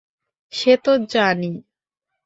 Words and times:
সে 0.53 0.73
তো 0.83 0.91
জানি। 1.07 1.51